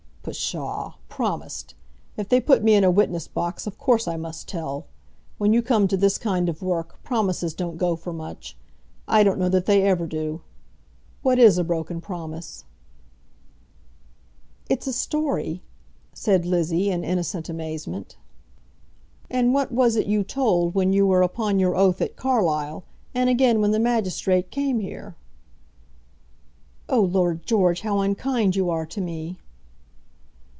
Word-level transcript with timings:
"Psha; 0.31 0.93
promised! 1.09 1.73
If 2.15 2.29
they 2.29 2.39
put 2.39 2.63
me 2.63 2.75
in 2.75 2.83
a 2.83 2.91
witness 2.91 3.27
box 3.27 3.65
of 3.65 3.79
course 3.79 4.07
I 4.07 4.17
must 4.17 4.47
tell. 4.47 4.85
When 5.39 5.51
you 5.51 5.63
come 5.63 5.87
to 5.87 5.97
this 5.97 6.19
kind 6.19 6.47
of 6.47 6.61
work, 6.61 7.01
promises 7.01 7.55
don't 7.55 7.75
go 7.79 7.95
for 7.95 8.13
much. 8.13 8.55
I 9.07 9.23
don't 9.23 9.39
know 9.39 9.49
that 9.49 9.65
they 9.65 9.81
ever 9.81 10.05
do. 10.05 10.41
What 11.23 11.39
is 11.39 11.57
a 11.57 11.63
broken 11.63 12.01
promise?" 12.01 12.65
"It's 14.69 14.85
a 14.85 14.93
story," 14.93 15.63
said 16.13 16.45
Lizzie, 16.45 16.91
in 16.91 17.03
innocent 17.03 17.49
amazement. 17.49 18.15
"And 19.27 19.55
what 19.55 19.71
was 19.71 19.95
it 19.95 20.05
you 20.05 20.23
told 20.23 20.75
when 20.75 20.93
you 20.93 21.07
were 21.07 21.23
upon 21.23 21.57
your 21.57 21.75
oath 21.75 21.99
at 21.99 22.15
Carlisle; 22.15 22.83
and 23.15 23.27
again 23.27 23.59
when 23.59 23.71
the 23.71 23.79
magistrate 23.79 24.51
came 24.51 24.81
here?" 24.81 25.15
"Oh, 26.87 27.01
Lord 27.01 27.43
George; 27.43 27.81
how 27.81 28.01
unkind 28.01 28.55
you 28.55 28.69
are 28.69 28.85
to 28.85 29.01
me!" 29.01 29.39